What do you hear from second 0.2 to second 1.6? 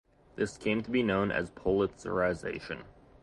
This came to be known as